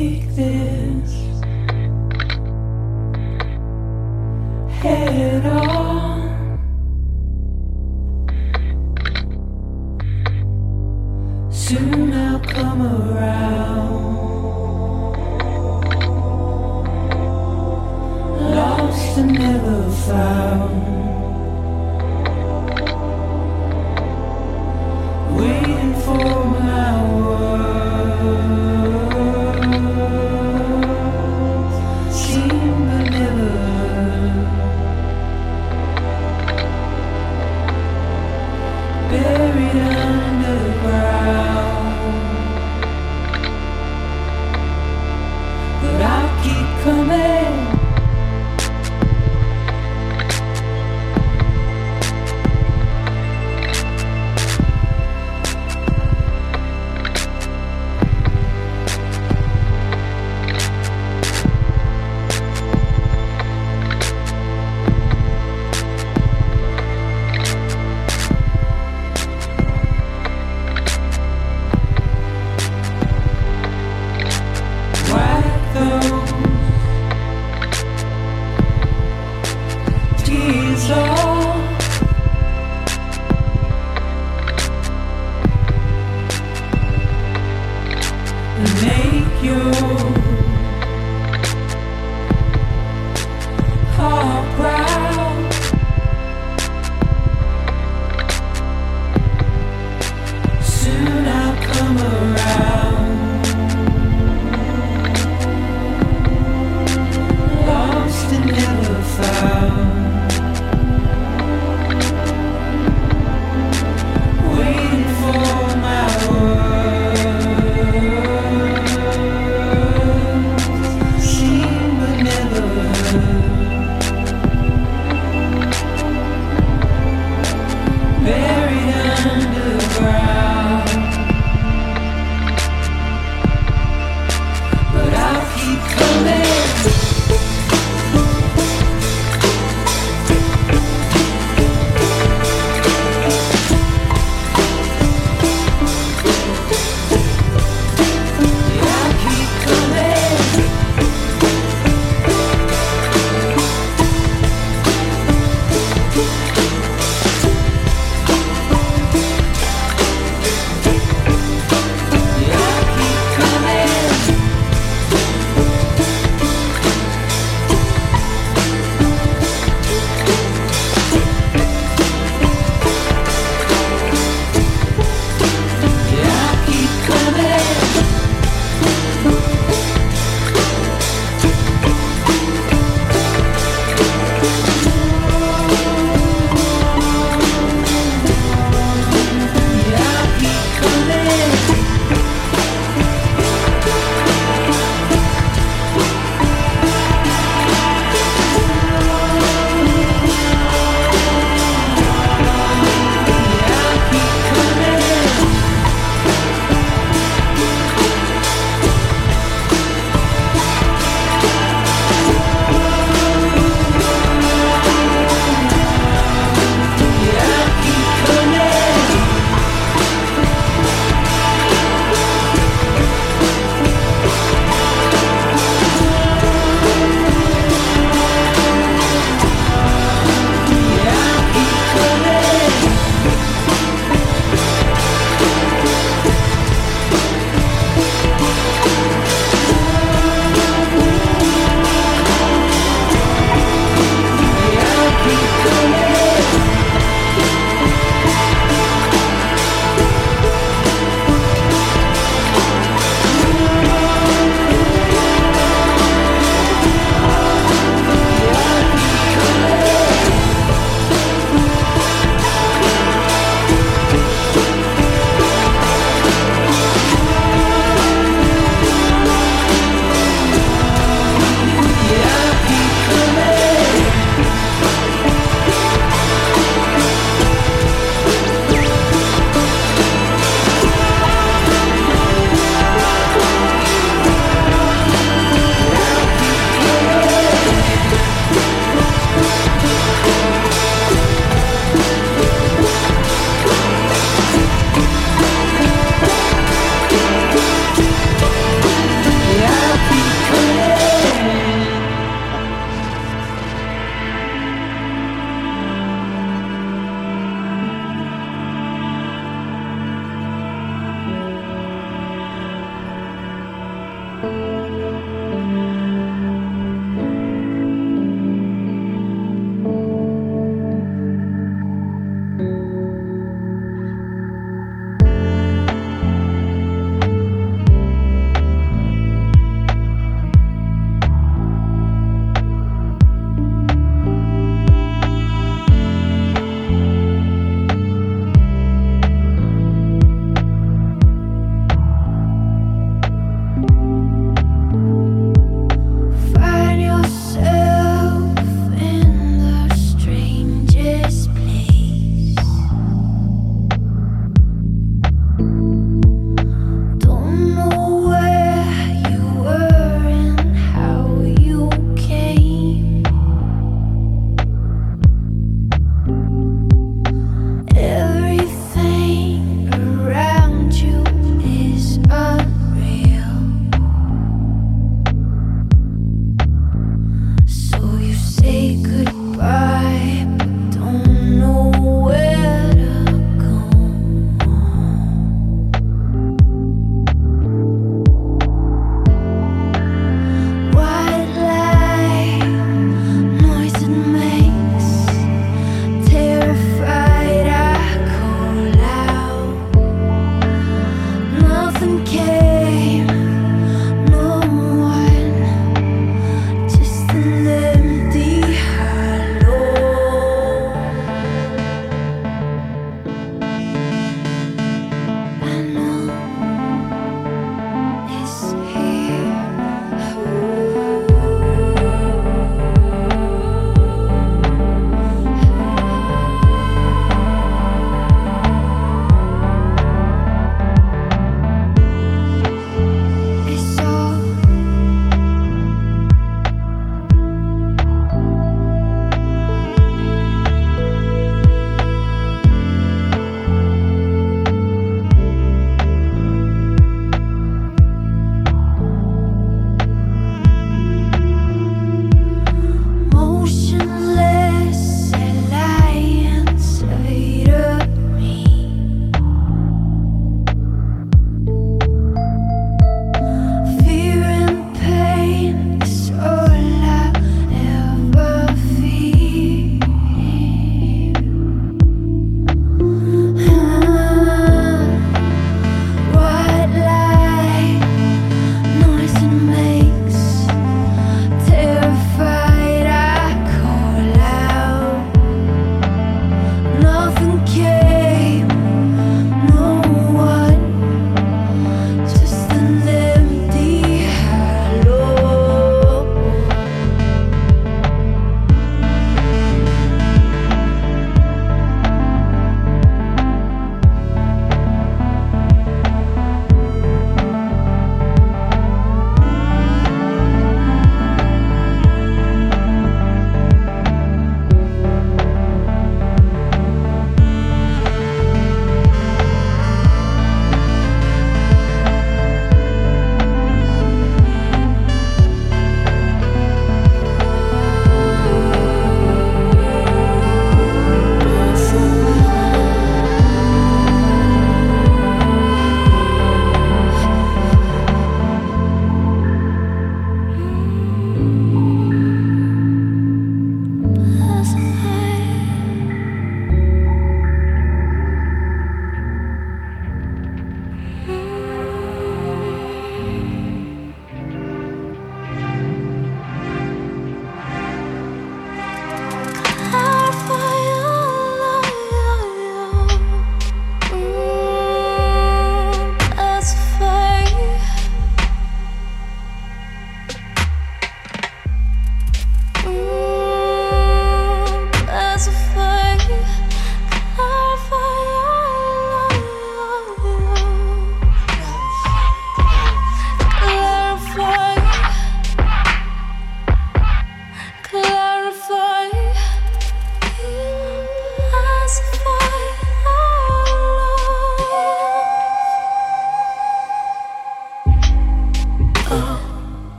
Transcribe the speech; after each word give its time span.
and 0.00 0.36
never 0.36 0.87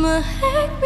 Mehek 0.00 0.79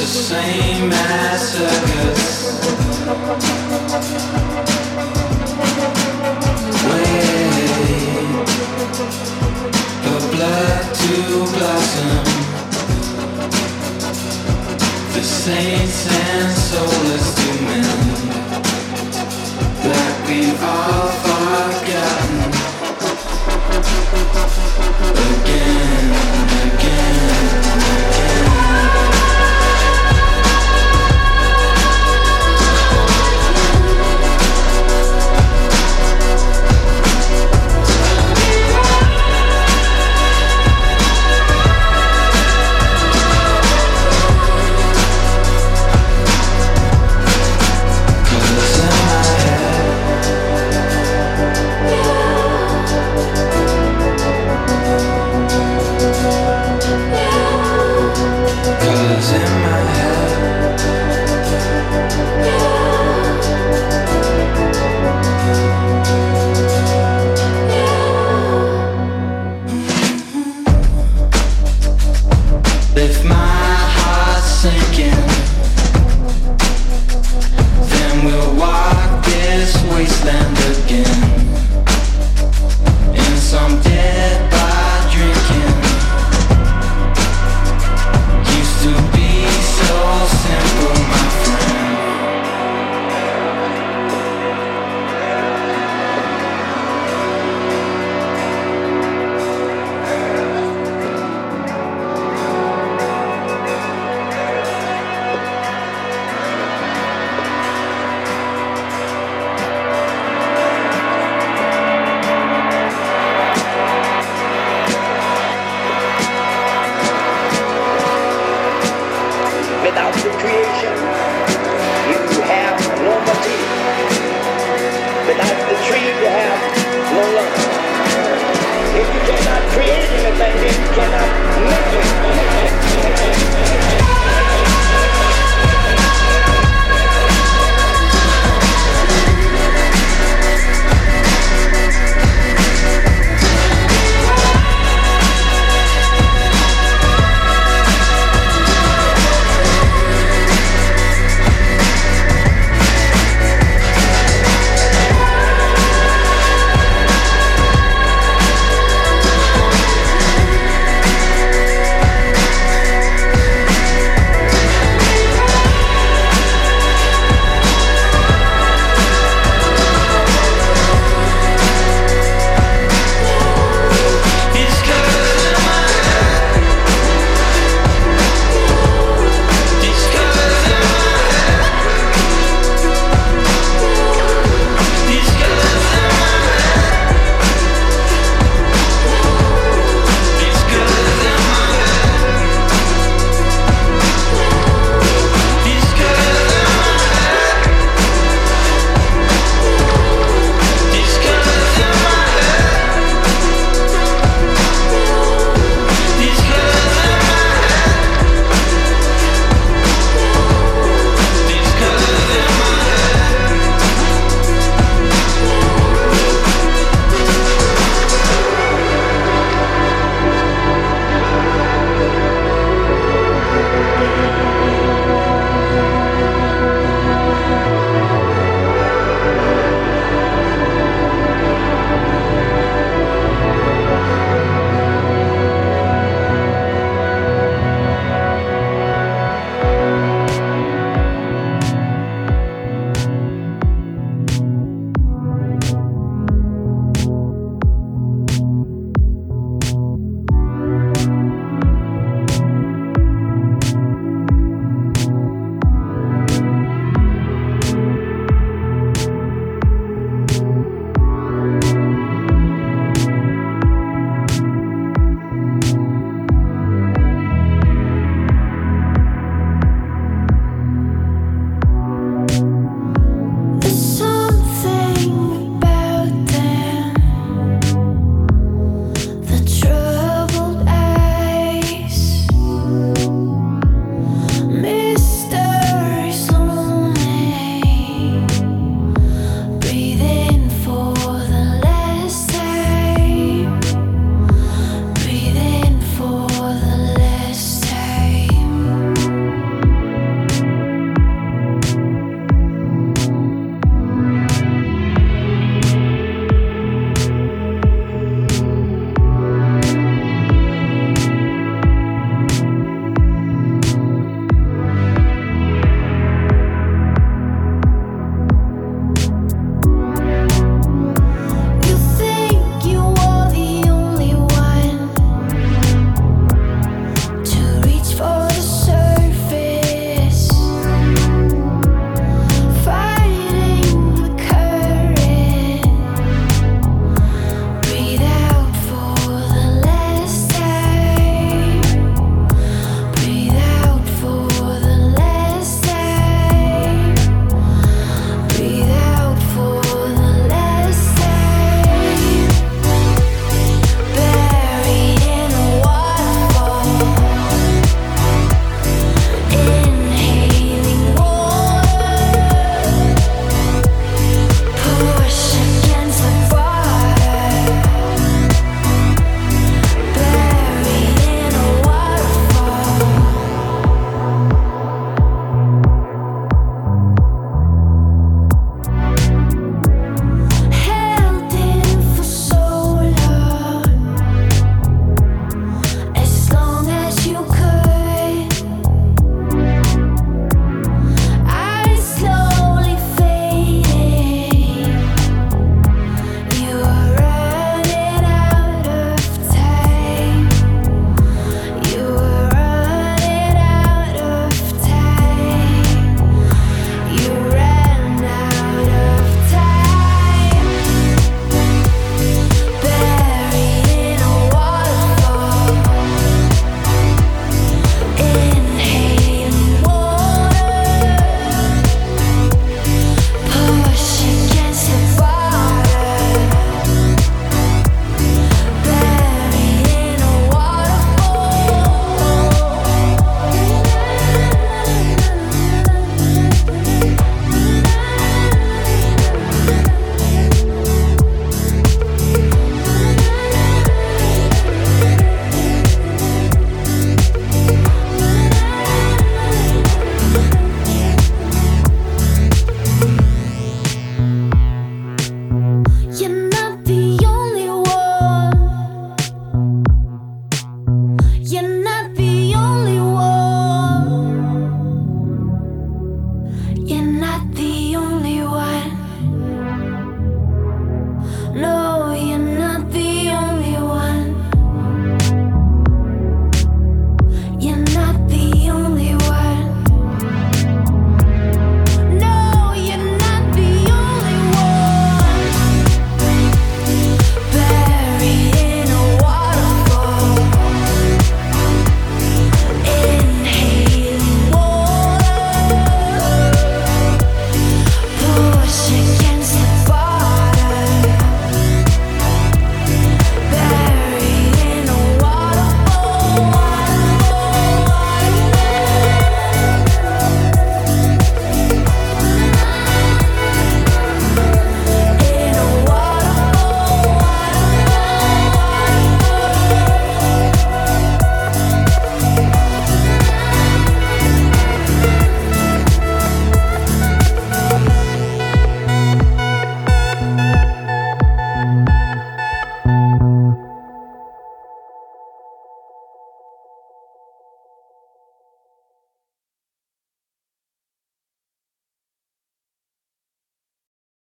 the 0.00 0.06
same 0.06 0.90
as 0.92 1.52
circus. 1.52 2.24
Wait 6.88 7.28
for 10.02 10.20
blood 10.32 10.84
to 11.00 11.14
blossom. 11.52 12.24
The 15.12 15.22
saints 15.22 16.06
and 16.08 16.50
soulless 16.56 17.26
to 17.34 17.50
men 17.64 18.00
that 19.84 20.14
we've 20.26 20.62
all 20.64 21.08
forgotten 21.24 22.40
again. 25.28 26.49